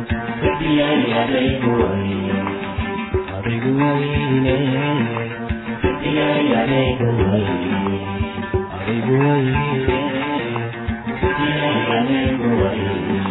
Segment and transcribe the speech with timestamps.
[5.81, 6.89] sidiyayaday
[9.07, 10.12] kuwayn
[11.43, 13.23] adigu wayne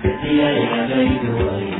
[0.00, 1.79] sidiyayadaygu wayne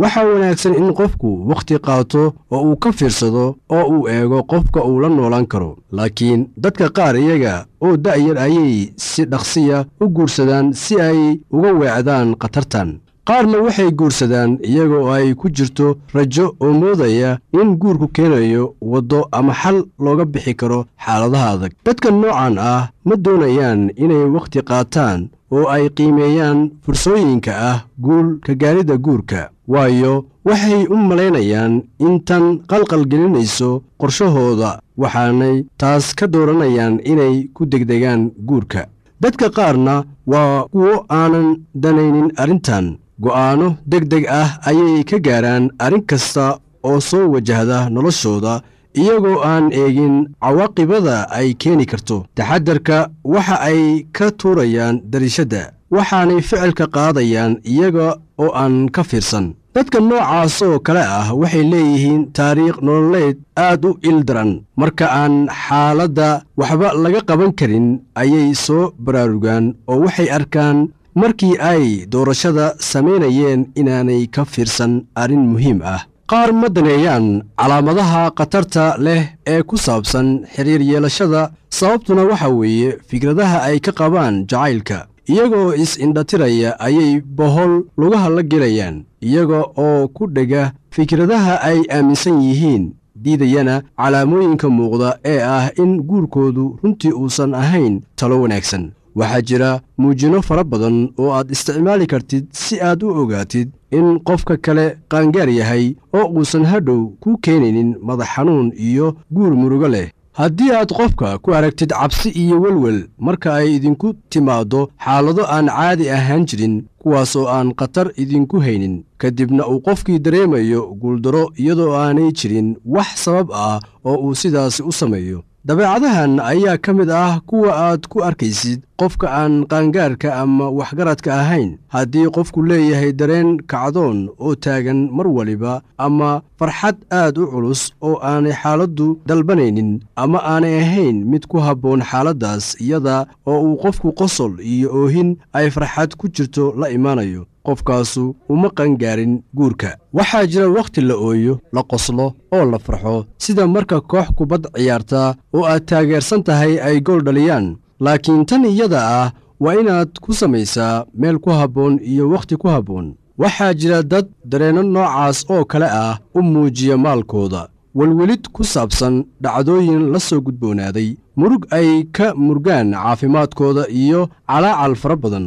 [0.00, 2.22] waxaa wanaagsan in qofku wakhti qaato
[2.54, 3.44] oo uu ka fiirsado
[3.76, 5.76] oo uu eego qofka uu la noolaan karo.
[5.96, 11.20] Laakiin dadka qaar iyaga oo da'yar ayay si dhaqsiya u guursadaan si ay
[11.56, 12.90] uga weecdaan khatartan
[13.28, 17.30] qaarna waxay guursadaan iyaga oo ay ku jirto rajo oo moodaya
[17.60, 21.72] in guurku keenayo waddo ama xal looga bixi karo xaaladaha adag.
[21.86, 25.20] Dadka noocan ah ma doonayaan inay wakhti qaataan
[25.54, 29.40] oo ay qiimeeyaan fursooyinka ah guul ka gaaridda guurka
[29.72, 30.14] waayo
[30.46, 31.72] waxay u malaynayaan
[32.06, 33.70] in tan qalqalgelinayso
[34.00, 34.70] qorshahooda
[35.00, 38.82] waxaanay taas ka dooranayaan inay ku degdegaan guurka.
[39.22, 39.94] Dadka qaarna
[40.26, 41.48] waa kuwo aanan
[41.82, 42.86] danaynin arrintan
[43.24, 46.46] go'aanno deg deg ah ayay ka gaaraan arrin kasta
[46.88, 48.54] oo soo wajahda noloshooda
[49.00, 52.16] iyagoo aan eegin cawaaqibada ay keeni karto.
[52.36, 52.98] Taxadarka
[53.32, 53.80] waxa ay
[54.16, 55.62] ka tuurayaan dariishadda
[55.94, 58.08] waxaanay ficilka qaadayaan iyaga
[58.42, 59.46] oo aan ka fiirsan.
[59.74, 63.36] Dadka noocaas oo kale ah waxay leeyihiin taariikh nololeed
[63.66, 64.50] aad u ildaran.
[64.80, 66.28] Marka aan xaaladda
[66.60, 67.86] waxba laga qaban karin
[68.20, 70.78] ayay soo baraarugaan oo waxay arkaan
[71.14, 76.02] markii ay doorashada samaynayeen inaanay ka fiirsan arrin muhiim ah.
[76.30, 83.62] Qaar ma daneeyaan calaamadaha khatarta leh ee ku saabsan xiriir yeelashada sababtuna waxa weeye fikradaha
[83.68, 85.06] ay ka qabaan jacaylka.
[85.32, 92.84] Iyagoo is-indhatiraya ayay bohol lugaha la gelayaan iyaga oo ku dhega fikradaha ay aaminsan yihiin
[93.22, 100.42] diidayana calaamooyinka muuqda ee ah in guurkoodu runtii uusan ahayn talo wanaagsan waxaa jira muujino
[100.42, 105.84] fara badan oo aad isticmaali kartid si aad u ogaatid in qofka kale qaangaar yahay
[106.16, 110.08] oo uusan hadhow ku keenaynin madax xanuun iyo guur murugo leh.
[110.32, 116.10] Haddii aad qofka ku aragtid cabsi iyo welwel marka ay idinku timaaddo xaalado aan caadi
[116.10, 122.32] ahaan jirin kuwaas oo aan khatar idinku haynin kadibna uu qofkii dareemayo guuldaro iyadoo aanay
[122.38, 125.42] jirin wax sabab ah oo uu sidaasi u sameeyo.
[125.64, 131.70] Dabeecadahan ayaa ka mid ah kuwa aad ku arkaysid qofka aan qaangaarka ama waxgaradka ahayn
[131.94, 135.72] haddii qofku leeyahay dareen kacdoon oo taagan mar waliba
[136.06, 139.90] ama farxad aad u culus oo aanay xaaladdu dalbanaynin
[140.22, 143.16] ama aanay ahayn mid ku habboon xaaladdaas iyada
[143.50, 149.34] oo uu qofku qosol iyo oohin ay farxad ku jirto la imaanayo qofkaasu uma qangaarin
[149.54, 149.90] guurka.
[150.16, 155.34] Waxaa jira wakhti la ooyo la qoslo oo la farxo sida marka koox kubad ciyaarta
[155.54, 157.66] oo aad taageersan tahay ay gool dhaliyaan
[158.04, 159.28] laakiin tan iyada ah
[159.62, 163.06] waa inaad ku samaysaa meel ku habboon iyo wakhti ku habboon.
[163.42, 167.62] Waxaa jira dad dareenno noocaas oo kale ah u muujiya maalkooda.
[167.98, 175.16] Welwelid ku saabsan dhacdooyin la soo gudboonaaday murug ay ka murgaan caafimaadkooda iyo calaacal fara
[175.16, 175.46] badan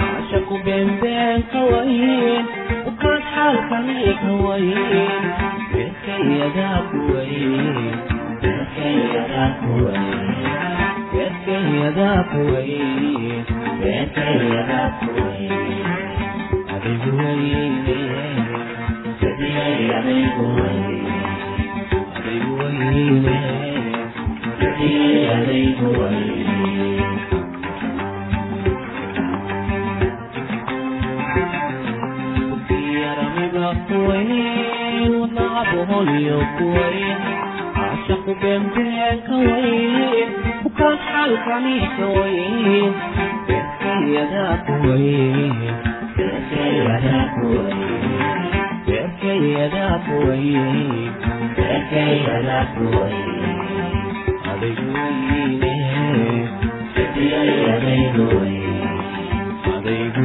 [0.00, 2.44] cashaku beenbeen kawayn
[2.90, 5.24] ukaan xaalkani kawayn
[5.72, 7.86] beerkayadaa kuwayn
[8.42, 10.08] beerkayadaa kuwayn
[11.12, 13.44] beerkayadaa kuwayn
[13.80, 15.52] beerkayadaa kuwayn
[16.74, 17.98] adigu wayne
[19.20, 21.00] sadiyay adigu wayne
[22.16, 23.36] adigu wayne
[24.44, 26.43] sadiyay adigu wayne kuwayn
[36.58, 37.18] kuwayn
[37.76, 40.28] caashaqu beenbeen kawayn
[40.68, 42.92] ukaan xaalkani kawayn
[43.48, 45.54] beerkayadaa kuwayn
[46.16, 47.82] beerkayadaa kuwayn
[48.88, 51.02] beerkayadaa kuwayn
[51.58, 53.30] beerkayadaa kuwayn
[54.52, 55.74] adaygu wayne
[56.94, 58.82] sadiyay adaygu wayne
[59.74, 60.24] adaygu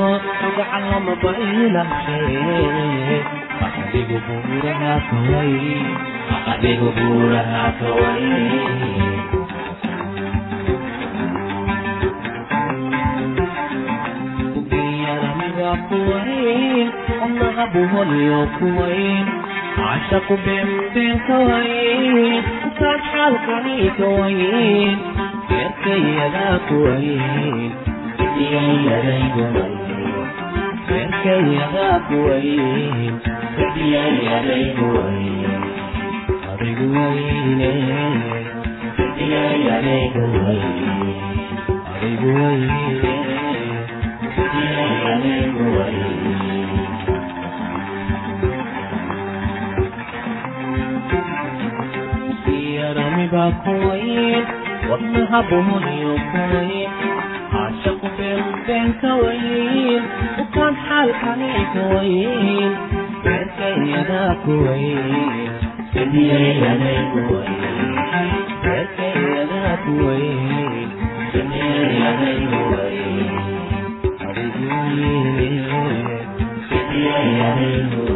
[0.00, 2.18] gacan lama baydhaqse
[3.66, 5.54] adigu buuraha kaway
[6.52, 8.24] adigu buuraha kaway
[15.88, 16.88] kuwayn
[17.20, 19.26] wadnaha buholiyo kuwayn
[19.76, 24.96] cashaqu beenbeen kawayn ukaad xaalkani kawayn
[25.48, 27.70] beerkayadaa kuwayn
[30.88, 32.60] beerkayadaa kuwayn
[36.58, 37.70] adigu wayne
[41.92, 43.12] adigu wayne
[52.76, 54.44] yaramiba kuwayn
[54.90, 57.15] wadnaha buholiyo kuwayn cashaqu
[58.26, 60.02] beenbeen kawayn
[60.42, 62.72] ukaan xaalkani kawayn
[63.24, 65.36] beerkayadaa kuwayn
[68.64, 70.88] beerkayadaa kuwayn
[77.48, 78.15] adigu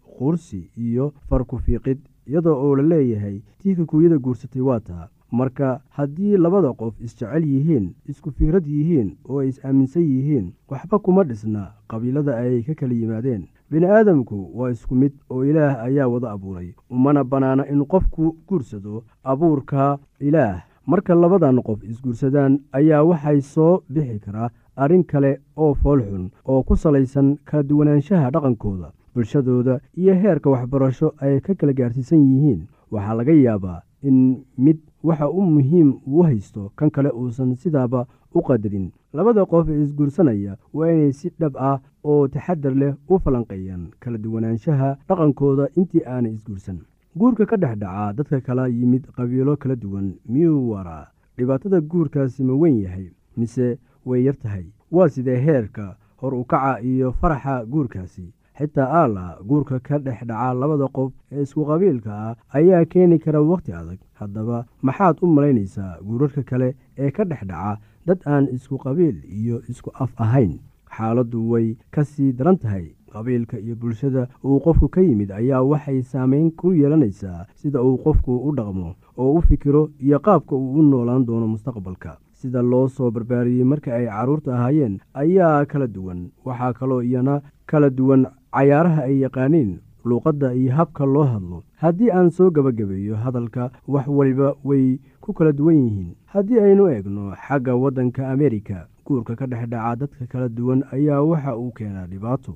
[0.17, 1.97] quursi iyo farku-fiiqid
[2.27, 5.07] iyadoo oo la leeyahay tii kikuuyada guursatay waa taa.
[5.31, 11.23] Marka haddii labada qof isjecel yihiin isku fikrad yihiin oo ay is-aaminsan yihiin waxba kuma
[11.23, 13.47] dhisna qabiilada ay ka kala yimaadeen.
[13.71, 19.97] Bini-aadamku waa isku mid oo ilaah ayaa wada abuuray umana bannaana in qofku guursado abuurka
[20.19, 20.63] ilaah.
[20.85, 26.75] Marka labadan qof isguursadaan ayaa waxay soo bixi karaa arrin kale oo foolxun oo ku
[26.75, 32.61] salaysan kala duwanaanshaha dhaqankooda bulshadooda iyo heerka waxbarasho ay ka kala gaarsiisan yihiin.
[32.91, 38.41] Waxaa laga yaabaa in mid waxa u muhiim uu haysto kan kale uusan sidaaba u
[38.41, 38.91] qadarin.
[39.13, 44.17] Labada qof ee isguursanaya waa inay si dhab ah oo taxadar leh u falanqeeyaan kala
[44.17, 46.79] duwanaanshaha dhaqankooda intii aanay isguursan.
[47.17, 51.07] Guurka ka dhex dhacaa dadka kala yimid qabiilo kala duwan miyuu waraa?
[51.37, 54.65] Dhibaatada guurkaasi ma weyn yahay mise way yar tahay?
[54.91, 58.25] Waa sidee heerka hor u kaca iyo faraxa guurkaasi
[58.57, 63.41] xitaa aala guurka ka dhex dhaca labada qof ee isku qabiilka ah ayaa keeni kara
[63.41, 63.99] wakhti adag.
[64.19, 69.61] Haddaba maxaad u malaynaysaa guurarka kale ee ka dhex dhaca dad aan isku qabiil iyo
[69.69, 70.59] isku af ahayn.
[70.97, 72.87] Xaaladdu way ka sii daran tahay.
[73.11, 78.31] Qabiilka iyo bulshada uu qofku ka yimid ayaa waxay saameyn ku yeelanaysaa sida uu qofku
[78.47, 82.17] u dhaqmo oo u fikiro iyo qaabka uu u noolaan doono mustaqbalka.
[82.39, 86.29] Sida loo soo barbaariyey marka ay carruurta ahaayeen ayaa kala duwan.
[86.45, 91.63] Waxaa kaloo iyana kala duwan cayaaraha ay yaqaaniin luuqadda iyo habka loo hadlo.
[91.81, 96.15] Haddii aan soo gebagabeeyo hadalka wax waliba way ku kala duwan yihiin.
[96.25, 101.55] Haddii aynu eegno xagga waddanka amerika guurka ka dhex dhaca dadka kala duwan ayaa waxa
[101.57, 102.55] uu keenaa dhibaato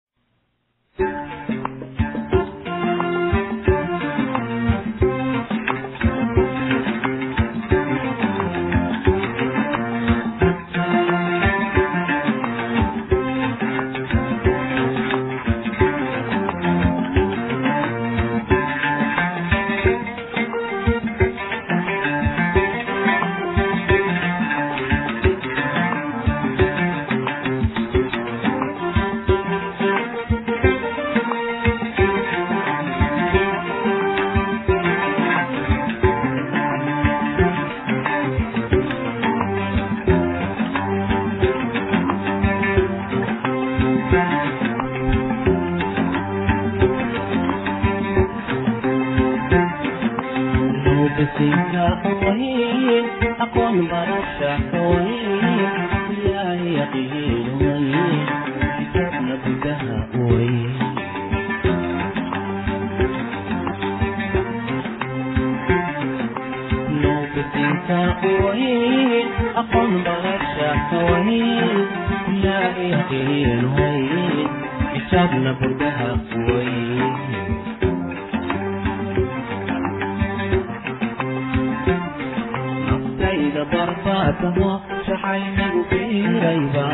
[82.87, 84.69] naftayda barbaataho
[85.07, 86.85] jacayligu biirayba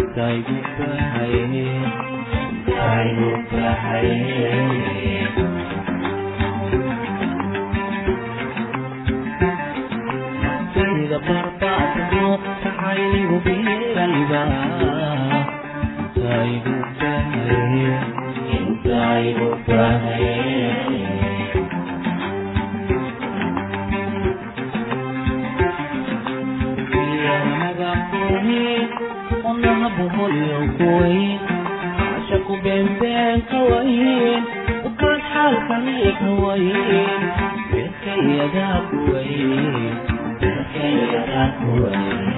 [0.00, 1.42] intaygu bahaye
[2.66, 4.18] intaygu bahaye
[12.98, 14.40] jacayligu biirayba
[16.18, 17.86] intaygu bahaye
[18.58, 20.34] intaygu bahaye
[29.96, 31.38] buholyokuwayn
[31.98, 34.42] cashaku beenbeen ka wayn
[34.88, 37.22] ukaan xaalkani ka wayn
[37.70, 39.52] beerkayadaa kuwayn
[40.40, 42.37] beerkayadaa kuwayn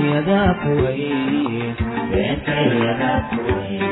[0.00, 1.76] beerkayadaa kuwayn
[2.10, 3.82] beerkayadaa kuwayn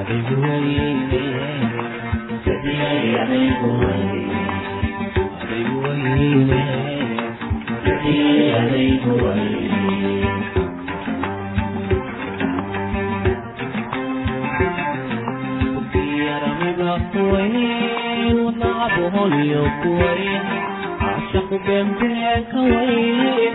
[0.00, 1.22] adigu wayne
[2.44, 4.22] sadiyay adigu wayne
[5.42, 6.62] adigu wayne
[7.84, 9.82] sadiyay adigu wayne
[17.12, 20.44] kuwayn wadnacabuholyo kuwayn
[21.00, 23.54] caashaqu beenbeen ka wayn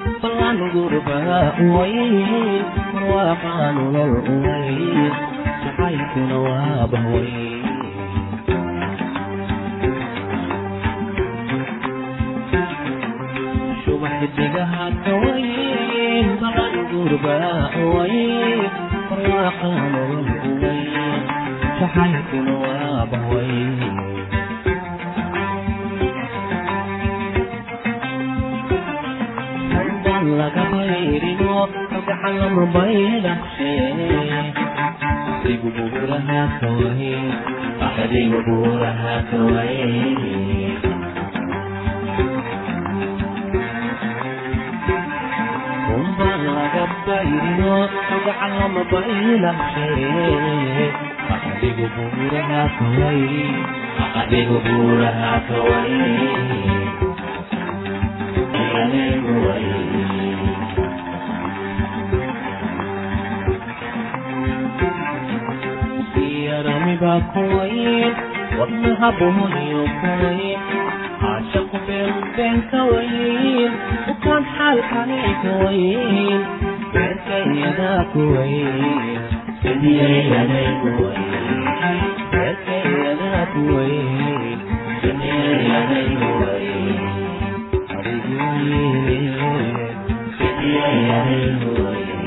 [0.00, 2.14] wayn ballan gurbaha uwayn
[2.94, 5.12] marwaaqaa nolol uwayn
[5.64, 7.64] jacaylkuna waa bahwayn
[13.84, 18.60] subaxdigaha ka wayn ballan gurbaha uwayn
[19.10, 20.88] marwaaqaa nolol uwayn
[21.80, 24.09] jacaylkuna waa bahwayn
[30.40, 31.54] laga bayrino
[31.90, 33.72] kalgacan lama baydhaqshe
[35.34, 37.14] adigu buuraha kawaye
[38.02, 39.88] adigu buuraha kawaye
[45.86, 47.74] kumba laga bayrino
[48.08, 49.88] kalgacan lama baydhaqshe
[51.34, 53.44] adigu buuraha kawaye
[54.20, 56.08] adigu buuraha kawaye
[58.80, 59.79] adigu waye
[67.10, 68.14] yaramiba kuwayn
[68.58, 70.60] wadnaha buhuniyo kuwayn
[71.20, 73.72] caashaqu beenbeen ka wayn
[74.12, 76.40] ukaan xaalkani ka wayn
[76.94, 79.18] beerkayadaa kuwayn
[79.62, 81.24] sidiyayaday kuwayn
[82.32, 84.58] beerkayadaa kuwayn
[85.02, 86.98] sidiyayaday kuwayn
[87.98, 89.18] adigu wayne
[90.38, 92.18] sidiyayaday kuwayn